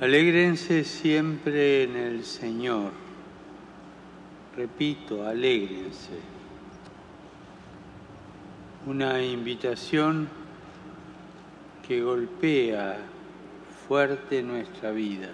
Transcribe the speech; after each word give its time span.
Alégrense 0.00 0.82
siempre 0.84 1.82
en 1.82 1.94
el 1.94 2.24
Señor. 2.24 2.90
Repito, 4.56 5.26
alégrense. 5.26 6.18
Una 8.86 9.22
invitación 9.22 10.26
que 11.86 12.00
golpea 12.00 12.96
fuerte 13.86 14.42
nuestra 14.42 14.90
vida. 14.90 15.28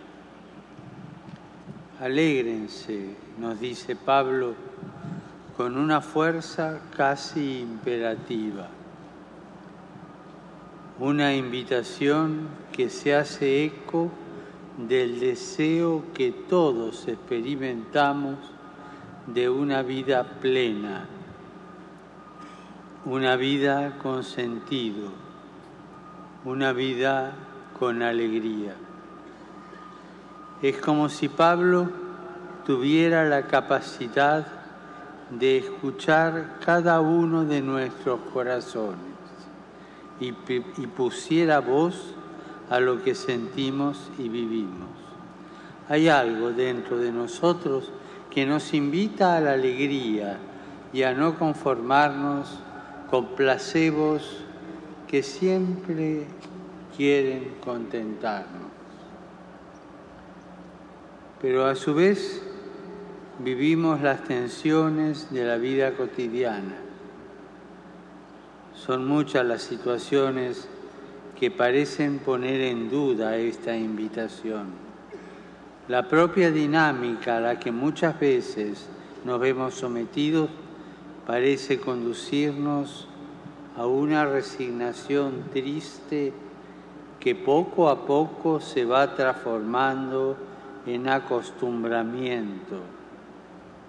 Alégrense, 2.00 3.14
nos 3.38 3.60
dice 3.60 3.94
Pablo, 3.94 4.56
con 5.56 5.78
una 5.78 6.00
fuerza 6.00 6.80
casi 6.96 7.60
imperativa. 7.60 8.66
Una 10.98 11.36
invitación 11.36 12.48
que 12.72 12.90
se 12.90 13.14
hace 13.14 13.64
eco 13.64 14.10
del 14.78 15.20
deseo 15.20 16.04
que 16.14 16.32
todos 16.32 17.08
experimentamos 17.08 18.36
de 19.26 19.48
una 19.48 19.82
vida 19.82 20.24
plena, 20.40 21.06
una 23.04 23.36
vida 23.36 23.98
con 23.98 24.22
sentido, 24.22 25.10
una 26.44 26.72
vida 26.72 27.34
con 27.78 28.02
alegría. 28.02 28.74
Es 30.62 30.78
como 30.78 31.08
si 31.08 31.28
Pablo 31.28 31.88
tuviera 32.64 33.24
la 33.24 33.46
capacidad 33.46 34.46
de 35.30 35.58
escuchar 35.58 36.58
cada 36.64 37.00
uno 37.00 37.44
de 37.44 37.60
nuestros 37.60 38.20
corazones 38.32 39.16
y, 40.20 40.32
pusiera 40.32 41.60
voz 41.60 42.14
a 42.70 42.80
lo 42.80 43.02
que 43.02 43.14
sentimos 43.14 44.10
y 44.18 44.28
vivimos. 44.28 44.88
Hay 45.88 46.08
algo 46.08 46.50
dentro 46.50 46.98
de 46.98 47.12
nosotros 47.12 47.92
que 48.30 48.44
nos 48.44 48.74
invita 48.74 49.36
a 49.36 49.40
la 49.40 49.52
alegría 49.52 50.38
y 50.92 51.02
a 51.02 51.14
no 51.14 51.38
conformarnos 51.38 52.58
con 53.10 53.36
placebos 53.36 54.44
que 55.06 55.22
siempre 55.22 56.26
quieren 56.96 57.54
contentarnos. 57.64 58.66
Pero 61.40 61.66
a 61.66 61.74
su 61.74 61.94
vez 61.94 62.42
vivimos 63.38 64.00
las 64.00 64.24
tensiones 64.24 65.32
de 65.32 65.44
la 65.44 65.56
vida 65.56 65.92
cotidiana. 65.92 66.76
Son 68.74 69.06
muchas 69.06 69.44
las 69.46 69.62
situaciones 69.62 70.68
que 71.38 71.50
parecen 71.50 72.18
poner 72.18 72.60
en 72.62 72.88
duda 72.88 73.36
esta 73.36 73.76
invitación. 73.76 74.86
La 75.88 76.08
propia 76.08 76.50
dinámica 76.50 77.36
a 77.36 77.40
la 77.40 77.60
que 77.60 77.70
muchas 77.70 78.18
veces 78.18 78.88
nos 79.24 79.38
vemos 79.38 79.74
sometidos 79.74 80.48
parece 81.26 81.78
conducirnos 81.78 83.06
a 83.76 83.86
una 83.86 84.24
resignación 84.24 85.44
triste 85.52 86.32
que 87.20 87.34
poco 87.34 87.88
a 87.88 88.06
poco 88.06 88.60
se 88.60 88.84
va 88.84 89.14
transformando 89.14 90.36
en 90.86 91.08
acostumbramiento, 91.08 92.80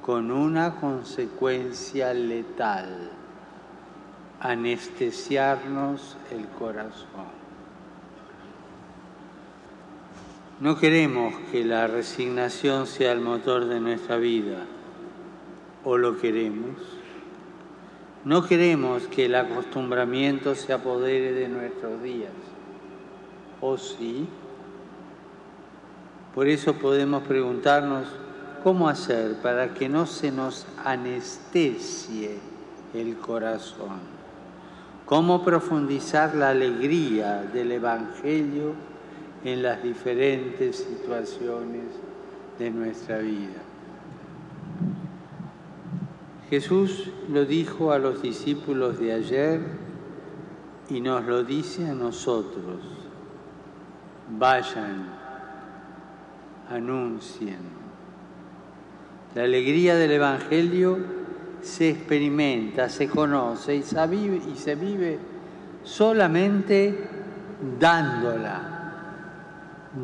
con 0.02 0.32
una 0.32 0.76
consecuencia 0.76 2.14
letal, 2.14 3.11
anestesiarnos 4.40 6.18
el 6.32 6.48
corazón. 6.48 7.38
No 10.60 10.78
queremos 10.78 11.36
que 11.52 11.64
la 11.64 11.86
resignación 11.86 12.88
sea 12.88 13.12
el 13.12 13.20
motor 13.20 13.66
de 13.66 13.80
nuestra 13.80 14.18
vida, 14.18 14.66
o 15.84 15.98
lo 15.98 16.18
queremos. 16.18 16.78
No 18.26 18.44
queremos 18.44 19.04
que 19.04 19.26
el 19.26 19.36
acostumbramiento 19.36 20.56
se 20.56 20.73
apodere 20.73 21.32
de 21.34 21.48
nuestros 21.48 22.02
días, 22.02 22.34
o 23.61 23.78
sí. 23.78 24.28
Por 26.34 26.48
eso 26.48 26.73
podemos 26.73 27.23
preguntarnos 27.23 28.08
cómo 28.64 28.90
hacer 28.90 29.36
para 29.42 29.73
que 29.73 29.88
no 29.88 30.06
se 30.08 30.32
nos 30.32 30.66
anestesie 30.84 32.40
el 32.94 33.16
corazón, 33.17 34.17
cómo 35.08 35.42
profundizar 35.42 36.36
la 36.36 36.50
alegría 36.50 37.42
del 37.42 37.72
Evangelio 37.72 38.73
en 39.45 39.64
las 39.64 39.82
diferentes 39.82 40.86
situaciones 40.86 41.86
de 42.60 42.70
nuestra 42.70 43.20
vida. 43.20 43.62
Jesús 46.50 47.10
lo 47.30 47.46
dijo 47.46 47.94
a 47.94 48.00
los 48.00 48.22
discípulos 48.22 49.00
de 49.00 49.14
ayer 49.14 49.62
y 50.90 51.00
nos 51.00 51.23
lo 51.23 51.46
dice 51.46 51.90
a 51.90 51.94
nosotros. 51.94 52.82
Vayan, 54.38 55.08
anuncien. 56.70 57.60
La 59.36 59.44
alegría 59.44 59.96
del 59.96 60.12
Evangelio 60.12 61.17
se 61.62 61.90
experimenta, 61.90 62.90
se 62.90 63.08
conoce 63.08 63.76
y 63.76 63.84
se 63.84 64.76
vive, 64.76 65.20
solamente 65.84 67.08
dándola 67.80 68.78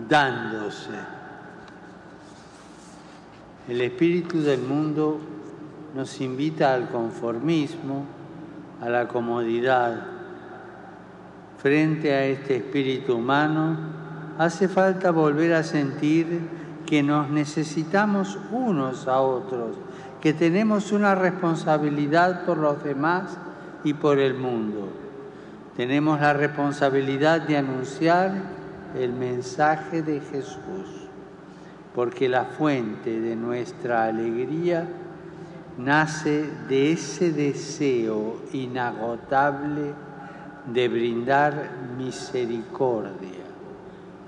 dándose. 0.08 0.92
El 3.68 3.82
espíritu 3.82 4.42
del 4.42 4.62
mundo 4.62 5.20
nos 5.96 6.20
invita 6.22 6.74
al 6.74 6.90
conformismo, 6.90 8.06
a 8.82 8.90
la 8.90 9.08
comodidad. 9.08 10.08
Frente 11.58 12.14
a 12.14 12.26
este 12.26 12.58
espíritu 12.58 13.16
humano, 13.16 13.78
hace 14.38 14.68
falta 14.68 15.12
volver 15.12 15.54
a 15.54 15.64
sentir 15.64 16.42
que 16.86 17.02
nos 17.02 17.30
necesitamos 17.30 18.38
unos 18.52 19.08
a 19.08 19.22
otros, 19.22 19.78
que 20.24 20.32
tenemos 20.32 20.94
una 20.94 21.16
responsabilidad 21.16 22.46
por 22.46 22.58
los 22.58 22.82
demás 22.82 23.38
y 23.84 23.94
por 23.94 24.20
el 24.20 24.36
mundo. 24.36 24.88
Tenemos 25.76 26.22
la 26.22 26.32
responsabilidad 26.32 27.42
de 27.42 27.58
anunciar 27.58 28.32
el 28.98 29.12
mensaje 29.12 30.02
de 30.02 30.22
Jesús, 30.22 31.10
porque 31.94 32.30
la 32.30 32.46
fuente 32.46 33.20
de 33.20 33.36
nuestra 33.36 34.06
alegría 34.06 34.88
nace 35.78 36.50
de 36.70 36.94
ese 36.94 37.34
deseo 37.34 38.44
inagotable 38.54 39.94
de 40.74 40.88
brindar 40.88 41.70
misericordia, 41.98 43.44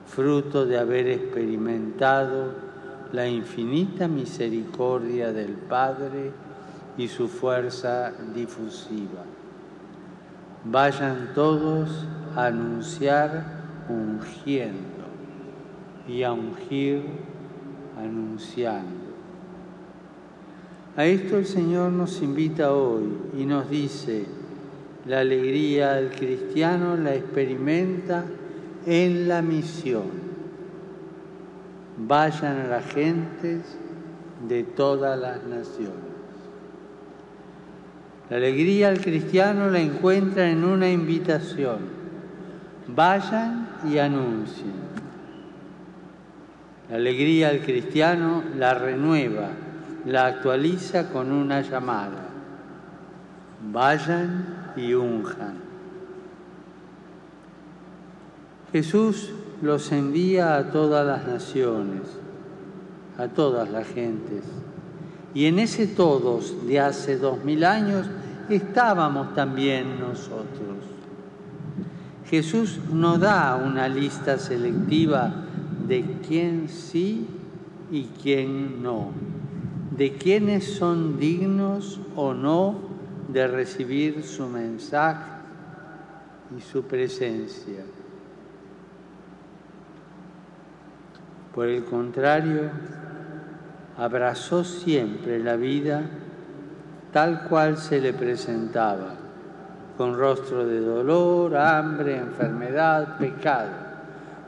fruto 0.06 0.66
de 0.66 0.78
haber 0.78 1.08
experimentado 1.08 2.75
la 3.16 3.28
infinita 3.28 4.10
misericordia 4.10 5.32
del 5.32 5.54
Padre 5.54 6.32
y 6.98 7.08
su 7.08 7.30
fuerza 7.30 8.12
difusiva. 8.36 9.24
Vayan 10.66 11.32
todos 11.34 11.90
a 12.36 12.48
anunciar 12.48 13.46
ungiendo 13.88 15.06
y 16.08 16.24
a 16.24 16.34
ungir 16.34 17.04
anunciando. 17.98 19.06
A 20.98 21.06
esto 21.06 21.38
el 21.38 21.46
Señor 21.46 21.92
nos 21.94 22.22
invita 22.22 22.74
hoy 22.74 23.18
y 23.38 23.46
nos 23.46 23.70
dice, 23.70 24.26
la 25.06 25.20
alegría 25.20 25.94
del 25.94 26.10
cristiano 26.10 26.98
la 26.98 27.16
experimenta 27.16 28.26
en 28.86 29.28
la 29.30 29.42
misión. 29.42 30.25
Vayan 31.98 32.62
a 32.62 32.68
las 32.68 32.86
gentes 32.86 33.78
de 34.48 34.64
todas 34.64 35.18
las 35.18 35.44
naciones. 35.44 36.16
La 38.30 38.38
alegría 38.38 38.90
del 38.90 39.02
cristiano 39.02 39.70
la 39.70 39.80
encuentra 39.80 40.50
en 40.50 40.64
una 40.64 40.90
invitación. 40.90 41.78
Vayan 42.88 43.70
y 43.88 43.98
anuncien. 43.98 44.74
La 46.90 46.98
alegría 46.98 47.50
del 47.50 47.62
cristiano 47.62 48.44
la 48.58 48.74
renueva, 48.74 49.50
la 50.06 50.26
actualiza 50.26 51.10
con 51.10 51.32
una 51.32 51.62
llamada. 51.62 52.30
Vayan 53.72 54.74
y 54.76 54.94
unjan. 54.94 55.56
Jesús 58.72 59.32
los 59.62 59.92
envía 59.92 60.58
a 60.58 60.72
todas 60.72 61.06
las 61.06 61.28
naciones, 61.28 62.02
a 63.18 63.28
todas 63.28 63.70
las 63.70 63.88
gentes. 63.88 64.44
Y 65.34 65.46
en 65.46 65.60
ese 65.60 65.88
todos 65.88 66.68
de 66.68 66.80
hace 66.80 67.18
dos 67.18 67.44
mil 67.44 67.64
años 67.64 68.08
estábamos 68.50 69.34
también 69.34 70.00
nosotros. 70.00 70.76
Jesús 72.30 72.80
no 72.92 73.18
da 73.18 73.56
una 73.56 73.88
lista 73.88 74.40
selectiva 74.40 75.46
de 75.88 76.04
quién 76.28 76.70
sí 76.70 77.28
y 77.92 78.06
quién 78.22 78.82
no, 78.82 79.12
de 79.96 80.14
quiénes 80.14 80.74
son 80.76 81.20
dignos 81.20 82.00
o 82.16 82.34
no 82.34 82.76
de 83.28 83.48
recibir 83.48 84.24
su 84.24 84.48
mensaje 84.48 85.32
y 86.58 86.62
su 86.62 86.84
presencia. 86.84 87.84
Por 91.56 91.70
el 91.70 91.86
contrario, 91.86 92.70
abrazó 93.98 94.66
siempre 94.66 95.40
la 95.40 95.56
vida 95.56 96.02
tal 97.14 97.44
cual 97.48 97.78
se 97.78 98.02
le 98.02 98.12
presentaba, 98.12 99.14
con 99.98 100.18
rostro 100.18 100.68
de 100.68 100.82
dolor, 100.82 101.56
hambre, 101.56 102.18
enfermedad, 102.18 103.18
pecado, 103.18 103.70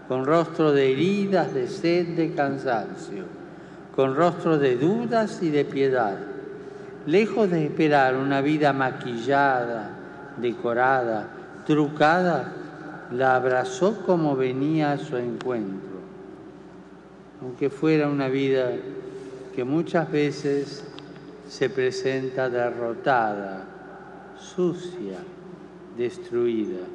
con 0.09 0.25
rostro 0.25 0.73
de 0.73 0.91
heridas, 0.91 1.53
de 1.53 1.69
sed, 1.69 2.17
de 2.17 2.33
cansancio, 2.33 3.23
con 3.95 4.13
rostro 4.13 4.57
de 4.57 4.75
dudas 4.75 5.41
y 5.41 5.49
de 5.49 5.63
piedad, 5.63 6.17
lejos 7.05 7.49
de 7.49 7.67
esperar 7.67 8.17
una 8.17 8.41
vida 8.41 8.73
maquillada, 8.73 9.91
decorada, 10.41 11.27
trucada, 11.65 12.51
la 13.13 13.35
abrazó 13.35 14.01
como 14.05 14.35
venía 14.35 14.91
a 14.91 14.97
su 14.97 15.15
encuentro, 15.15 15.86
aunque 17.41 17.69
fuera 17.69 18.07
una 18.07 18.27
vida 18.27 18.71
que 19.55 19.63
muchas 19.63 20.11
veces 20.11 20.83
se 21.47 21.69
presenta 21.69 22.49
derrotada, 22.49 23.65
sucia, 24.37 25.19
destruida. 25.97 26.85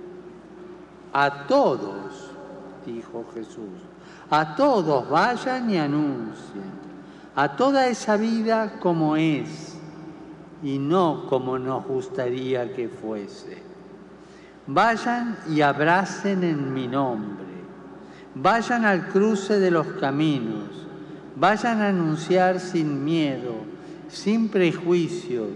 A 1.12 1.46
todos, 1.46 2.30
dijo 2.86 3.24
Jesús, 3.34 3.70
a 4.30 4.54
todos 4.56 5.08
vayan 5.08 5.70
y 5.70 5.78
anuncien, 5.78 6.82
a 7.34 7.56
toda 7.56 7.88
esa 7.88 8.16
vida 8.16 8.78
como 8.80 9.16
es 9.16 9.76
y 10.62 10.78
no 10.78 11.26
como 11.28 11.58
nos 11.58 11.84
gustaría 11.86 12.72
que 12.72 12.88
fuese. 12.88 13.62
Vayan 14.66 15.36
y 15.48 15.60
abracen 15.60 16.44
en 16.44 16.72
mi 16.72 16.86
nombre, 16.86 17.51
vayan 18.34 18.84
al 18.84 19.08
cruce 19.08 19.58
de 19.58 19.70
los 19.70 19.86
caminos, 19.94 20.82
Vayan 21.34 21.80
a 21.80 21.88
anunciar 21.88 22.60
sin 22.60 23.04
miedo, 23.04 23.54
sin 24.08 24.48
prejuicios, 24.48 25.48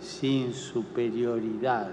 sin 0.00 0.54
superioridad, 0.54 1.90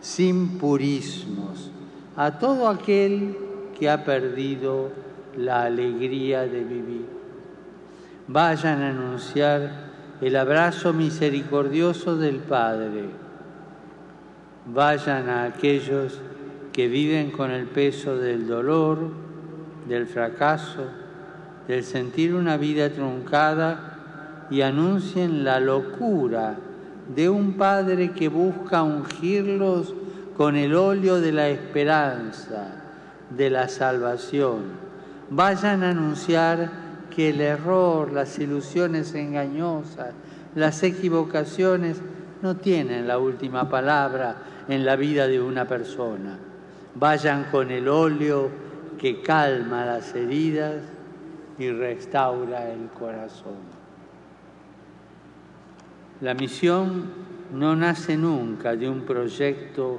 sin 0.00 0.58
purismos, 0.58 1.70
a 2.16 2.38
todo 2.38 2.68
aquel 2.68 3.36
que 3.78 3.90
ha 3.90 4.04
perdido 4.04 4.90
la 5.36 5.64
alegría 5.64 6.42
de 6.42 6.64
vivir. 6.64 7.06
Vayan 8.26 8.80
a 8.80 8.88
anunciar 8.90 9.90
el 10.22 10.36
abrazo 10.36 10.94
misericordioso 10.94 12.16
del 12.16 12.38
Padre. 12.38 13.04
Vayan 14.66 15.28
a 15.28 15.44
aquellos 15.44 16.20
que 16.72 16.88
viven 16.88 17.30
con 17.30 17.50
el 17.50 17.66
peso 17.66 18.16
del 18.16 18.46
dolor, 18.46 19.29
del 19.90 20.06
fracaso, 20.06 20.86
del 21.66 21.82
sentir 21.82 22.32
una 22.32 22.56
vida 22.56 22.90
truncada 22.90 24.46
y 24.48 24.60
anuncien 24.60 25.42
la 25.42 25.58
locura 25.58 26.54
de 27.12 27.28
un 27.28 27.54
Padre 27.54 28.12
que 28.12 28.28
busca 28.28 28.84
ungirlos 28.84 29.92
con 30.36 30.54
el 30.54 30.76
óleo 30.76 31.20
de 31.20 31.32
la 31.32 31.48
esperanza, 31.48 32.68
de 33.36 33.50
la 33.50 33.66
salvación. 33.66 34.62
Vayan 35.28 35.82
a 35.82 35.90
anunciar 35.90 36.70
que 37.10 37.30
el 37.30 37.40
error, 37.40 38.12
las 38.12 38.38
ilusiones 38.38 39.12
engañosas, 39.16 40.12
las 40.54 40.84
equivocaciones 40.84 42.00
no 42.42 42.56
tienen 42.56 43.08
la 43.08 43.18
última 43.18 43.68
palabra 43.68 44.36
en 44.68 44.84
la 44.86 44.94
vida 44.94 45.26
de 45.26 45.40
una 45.40 45.66
persona. 45.66 46.38
Vayan 46.94 47.48
con 47.50 47.72
el 47.72 47.88
óleo 47.88 48.69
que 49.00 49.22
calma 49.22 49.86
las 49.86 50.14
heridas 50.14 50.82
y 51.58 51.70
restaura 51.70 52.70
el 52.70 52.88
corazón. 52.90 53.56
La 56.20 56.34
misión 56.34 57.06
no 57.54 57.74
nace 57.74 58.18
nunca 58.18 58.76
de 58.76 58.90
un 58.90 59.06
proyecto 59.06 59.98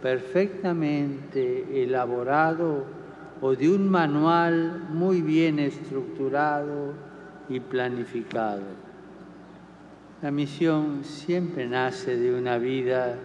perfectamente 0.00 1.82
elaborado 1.82 2.84
o 3.40 3.56
de 3.56 3.70
un 3.70 3.88
manual 3.88 4.86
muy 4.88 5.20
bien 5.20 5.58
estructurado 5.58 6.92
y 7.48 7.58
planificado. 7.58 8.62
La 10.22 10.30
misión 10.30 11.02
siempre 11.02 11.66
nace 11.66 12.16
de 12.16 12.38
una 12.38 12.58
vida 12.58 13.16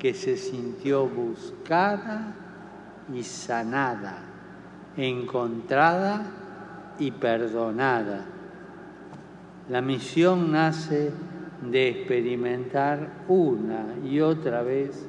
que 0.00 0.14
se 0.14 0.36
sintió 0.36 1.06
buscada 1.06 2.45
y 3.12 3.22
sanada, 3.22 4.18
encontrada 4.96 6.26
y 6.98 7.10
perdonada. 7.10 8.24
La 9.68 9.80
misión 9.80 10.52
nace 10.52 11.12
de 11.70 11.88
experimentar 11.88 13.24
una 13.28 13.86
y 14.04 14.20
otra 14.20 14.62
vez 14.62 15.06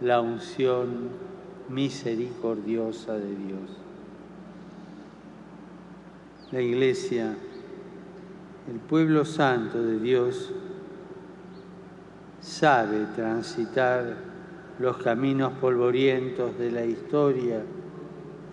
la 0.00 0.20
unción 0.20 1.10
misericordiosa 1.68 3.14
de 3.14 3.34
Dios. 3.36 3.76
La 6.50 6.60
iglesia, 6.60 7.36
el 8.70 8.78
pueblo 8.80 9.24
santo 9.24 9.82
de 9.82 9.98
Dios, 9.98 10.52
sabe 12.40 13.06
transitar 13.14 14.27
los 14.78 14.98
caminos 14.98 15.52
polvorientos 15.54 16.58
de 16.58 16.70
la 16.70 16.84
historia 16.84 17.62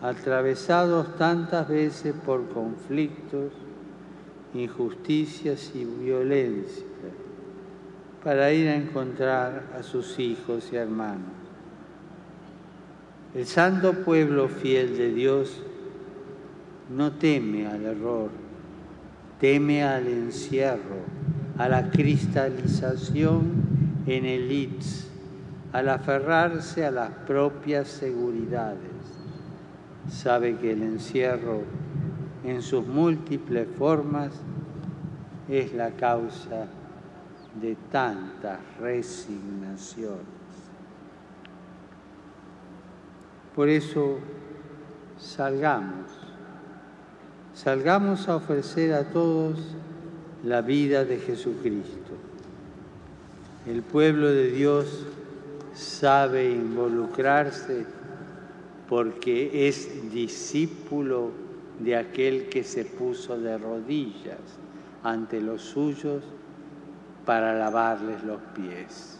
atravesados 0.01 1.15
tantas 1.17 1.67
veces 1.67 2.13
por 2.25 2.47
conflictos, 2.49 3.51
injusticias 4.53 5.71
y 5.73 5.85
violencia, 5.85 6.85
para 8.23 8.51
ir 8.51 8.67
a 8.69 8.75
encontrar 8.75 9.63
a 9.77 9.83
sus 9.83 10.19
hijos 10.19 10.69
y 10.71 10.75
hermanos. 10.75 11.31
El 13.33 13.45
santo 13.45 13.93
pueblo 13.93 14.47
fiel 14.47 14.97
de 14.97 15.13
Dios 15.13 15.61
no 16.95 17.11
teme 17.11 17.67
al 17.67 17.85
error, 17.85 18.29
teme 19.39 19.83
al 19.83 20.07
encierro, 20.07 21.03
a 21.57 21.67
la 21.67 21.89
cristalización 21.89 23.65
en 24.05 24.25
el 24.25 24.51
ITS, 24.51 25.04
al 25.75 25.89
aferrarse 25.89 26.85
a 26.85 26.91
las 26.91 27.09
propias 27.27 27.89
seguridades 27.89 28.79
sabe 30.09 30.55
que 30.55 30.71
el 30.71 30.81
encierro 30.81 31.63
en 32.45 32.61
sus 32.61 32.87
múltiples 32.87 33.67
formas 33.77 34.31
es 35.49 35.73
la 35.73 35.91
causa 35.91 36.67
de 37.61 37.75
tantas 37.91 38.59
resignaciones. 38.79 40.21
Por 43.53 43.67
eso 43.67 44.19
salgamos, 45.19 46.09
salgamos 47.53 48.29
a 48.29 48.37
ofrecer 48.37 48.93
a 48.93 49.03
todos 49.09 49.75
la 50.41 50.61
vida 50.61 51.03
de 51.03 51.17
Jesucristo. 51.17 52.13
El 53.67 53.83
pueblo 53.83 54.27
de 54.27 54.51
Dios 54.51 55.05
sabe 55.75 56.49
involucrarse 56.49 57.85
porque 58.87 59.67
es 59.67 60.11
discípulo 60.11 61.31
de 61.79 61.97
aquel 61.97 62.47
que 62.47 62.63
se 62.63 62.85
puso 62.85 63.37
de 63.37 63.57
rodillas 63.57 64.39
ante 65.03 65.41
los 65.41 65.61
suyos 65.61 66.23
para 67.25 67.53
lavarles 67.53 68.23
los 68.23 68.39
pies. 68.55 69.19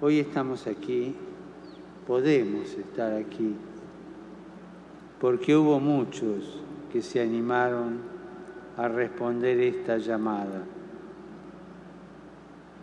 Hoy 0.00 0.20
estamos 0.20 0.66
aquí, 0.66 1.14
podemos 2.06 2.72
estar 2.74 3.12
aquí, 3.14 3.56
porque 5.20 5.56
hubo 5.56 5.80
muchos 5.80 6.62
que 6.92 7.02
se 7.02 7.20
animaron 7.20 8.00
a 8.76 8.88
responder 8.88 9.58
esta 9.60 9.98
llamada. 9.98 10.62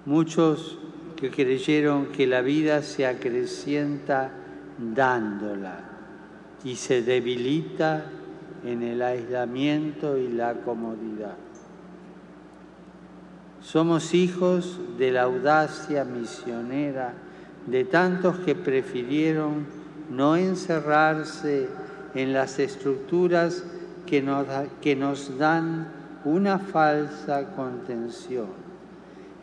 Muchos 0.05 0.77
que 1.15 1.29
creyeron 1.29 2.07
que 2.07 2.27
la 2.27 2.41
vida 2.41 2.81
se 2.81 3.05
acrecienta 3.05 4.31
dándola 4.77 5.79
y 6.63 6.75
se 6.75 7.01
debilita 7.01 8.05
en 8.63 8.83
el 8.83 9.01
aislamiento 9.01 10.17
y 10.17 10.29
la 10.29 10.53
comodidad. 10.55 11.35
Somos 13.61 14.13
hijos 14.13 14.79
de 14.97 15.11
la 15.11 15.23
audacia 15.23 16.05
misionera 16.05 17.13
de 17.67 17.83
tantos 17.83 18.37
que 18.39 18.55
prefirieron 18.55 19.65
no 20.09 20.35
encerrarse 20.35 21.67
en 22.15 22.33
las 22.33 22.57
estructuras 22.59 23.63
que 24.07 24.21
nos, 24.21 25.37
dan 25.37 25.87
una 26.25 26.57
falsa 26.57 27.55
contención, 27.55 28.47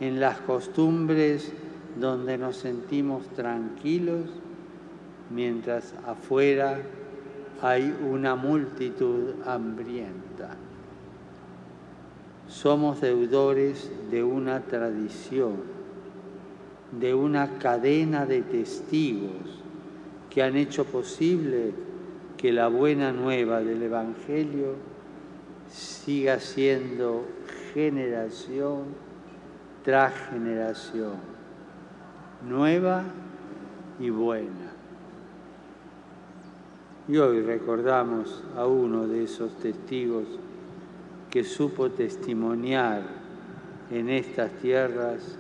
en 0.00 0.21
las 0.21 0.38
costumbres 0.41 1.53
donde 1.99 2.37
nos 2.37 2.57
sentimos 2.57 3.26
tranquilos 3.29 4.25
mientras 5.31 5.95
afuera 6.07 6.79
hay 7.62 7.95
una 8.11 8.35
multitud 8.37 9.35
hambrienta. 9.47 10.57
Somos 12.49 13.00
deudores 13.00 13.91
de 14.11 14.23
una 14.23 14.61
tradición, 14.61 15.55
de 16.93 17.15
una 17.15 17.59
cadena 17.59 18.26
de 18.26 18.43
testigos 18.43 19.62
que 20.31 20.43
han 20.43 20.57
hecho 20.57 20.85
posible 20.85 21.73
que 22.37 22.53
la 22.53 22.69
buena 22.69 23.11
nueva 23.11 23.61
del 23.61 23.83
Evangelio 23.83 24.75
siga 25.71 26.38
siendo 26.38 27.25
generación 27.75 29.06
tras 29.87 30.12
generación, 30.31 31.14
nueva 32.45 33.05
y 34.00 34.11
buena. 34.11 34.73
Y 37.07 37.16
hoy 37.19 37.40
recordamos 37.40 38.43
a 38.57 38.66
uno 38.66 39.07
de 39.07 39.23
esos 39.23 39.57
testigos 39.61 40.25
que 41.31 41.45
supo 41.45 41.93
testimoniar 41.93 43.02
en 43.93 44.11
estas 44.11 44.50
tierras 44.61 45.38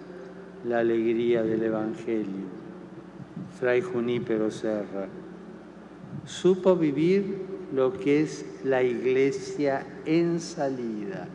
la 0.64 0.78
alegría 0.78 1.42
del 1.42 1.64
Evangelio, 1.64 2.46
Fray 3.58 3.80
Junípero 3.80 4.52
Serra. 4.52 5.08
Supo 6.24 6.76
vivir 6.76 7.46
lo 7.74 7.92
que 7.92 8.22
es 8.22 8.46
la 8.62 8.80
iglesia 8.84 9.84
en 10.04 10.38
salida. 10.38 11.26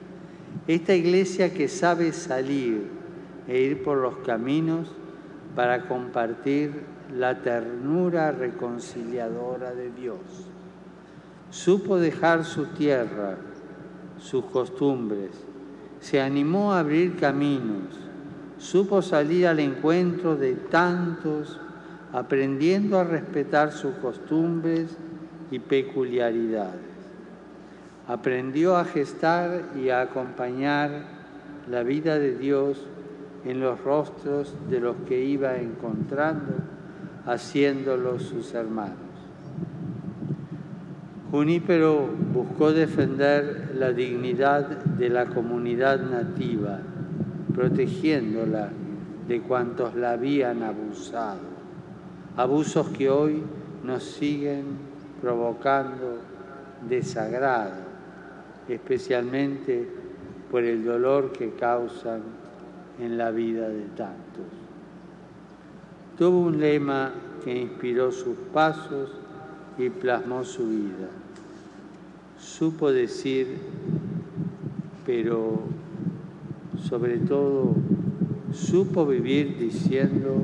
Esta 0.71 0.95
iglesia 0.95 1.53
que 1.53 1.67
sabe 1.67 2.13
salir 2.13 2.87
e 3.45 3.59
ir 3.59 3.83
por 3.83 3.97
los 3.97 4.15
caminos 4.25 4.87
para 5.53 5.85
compartir 5.85 6.71
la 7.13 7.41
ternura 7.41 8.31
reconciliadora 8.31 9.73
de 9.73 9.91
Dios. 9.91 10.21
Supo 11.49 11.97
dejar 11.97 12.45
su 12.45 12.67
tierra, 12.67 13.35
sus 14.17 14.45
costumbres, 14.45 15.31
se 15.99 16.21
animó 16.21 16.71
a 16.71 16.79
abrir 16.79 17.17
caminos, 17.17 17.99
supo 18.57 19.01
salir 19.01 19.47
al 19.47 19.59
encuentro 19.59 20.37
de 20.37 20.53
tantos, 20.53 21.59
aprendiendo 22.13 22.97
a 22.97 23.03
respetar 23.03 23.73
sus 23.73 23.95
costumbres 23.95 24.95
y 25.51 25.59
peculiaridades. 25.59 26.90
Aprendió 28.07 28.77
a 28.77 28.85
gestar 28.85 29.61
y 29.75 29.89
a 29.89 30.01
acompañar 30.01 30.91
la 31.69 31.83
vida 31.83 32.17
de 32.17 32.37
Dios 32.37 32.85
en 33.45 33.59
los 33.59 33.81
rostros 33.83 34.55
de 34.69 34.79
los 34.79 34.95
que 35.07 35.23
iba 35.23 35.57
encontrando 35.57 36.53
haciéndolos 37.25 38.23
sus 38.23 38.53
hermanos. 38.53 38.97
Junípero 41.31 42.09
buscó 42.33 42.73
defender 42.73 43.73
la 43.75 43.93
dignidad 43.93 44.67
de 44.67 45.09
la 45.09 45.27
comunidad 45.27 46.01
nativa, 46.01 46.79
protegiéndola 47.55 48.69
de 49.27 49.41
cuantos 49.41 49.95
la 49.95 50.11
habían 50.11 50.61
abusado, 50.61 51.39
abusos 52.35 52.89
que 52.89 53.09
hoy 53.09 53.43
nos 53.83 54.03
siguen 54.03 54.65
provocando 55.21 56.19
desagrado, 56.89 57.90
especialmente 58.67 59.87
por 60.49 60.63
el 60.63 60.83
dolor 60.83 61.31
que 61.31 61.51
causan 61.51 62.21
en 62.99 63.17
la 63.17 63.31
vida 63.31 63.69
de 63.69 63.83
tantos. 63.95 64.45
Tuvo 66.17 66.39
un 66.39 66.59
lema 66.59 67.11
que 67.43 67.55
inspiró 67.55 68.11
sus 68.11 68.35
pasos 68.53 69.11
y 69.77 69.89
plasmó 69.89 70.43
su 70.43 70.67
vida. 70.67 71.09
Supo 72.37 72.91
decir, 72.91 73.57
pero 75.05 75.61
sobre 76.87 77.17
todo 77.17 77.75
supo 78.53 79.05
vivir 79.05 79.57
diciendo 79.57 80.43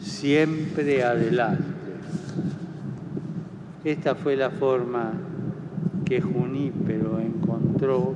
siempre 0.00 1.04
adelante. 1.04 1.64
Esta 3.84 4.14
fue 4.14 4.36
la 4.36 4.50
forma 4.50 5.12
que 6.08 6.20
Junípero 6.20 7.20
encontró 7.20 8.14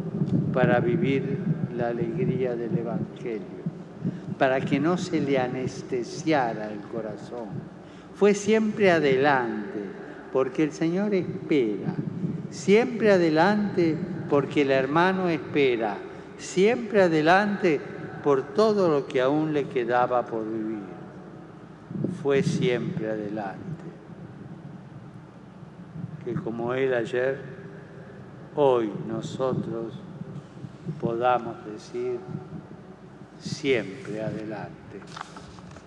para 0.52 0.80
vivir 0.80 1.38
la 1.76 1.88
alegría 1.88 2.56
del 2.56 2.78
Evangelio 2.78 3.62
para 4.42 4.60
que 4.60 4.80
no 4.80 4.98
se 4.98 5.20
le 5.20 5.38
anestesiara 5.38 6.72
el 6.72 6.80
corazón. 6.80 7.46
Fue 8.16 8.34
siempre 8.34 8.90
adelante, 8.90 9.78
porque 10.32 10.64
el 10.64 10.72
Señor 10.72 11.14
espera. 11.14 11.94
Siempre 12.50 13.12
adelante, 13.12 13.96
porque 14.28 14.62
el 14.62 14.72
hermano 14.72 15.28
espera. 15.28 15.96
Siempre 16.38 17.02
adelante, 17.02 17.80
por 18.24 18.42
todo 18.42 18.88
lo 18.88 19.06
que 19.06 19.20
aún 19.20 19.52
le 19.52 19.68
quedaba 19.68 20.26
por 20.26 20.44
vivir. 20.44 20.82
Fue 22.20 22.42
siempre 22.42 23.10
adelante. 23.10 23.60
Que 26.24 26.34
como 26.34 26.74
Él 26.74 26.94
ayer, 26.94 27.51
hoy 28.54 28.92
nosotros 29.08 29.94
podamos 31.00 31.64
decir, 31.64 32.18
siempre 33.40 34.22
adelante. 34.22 35.00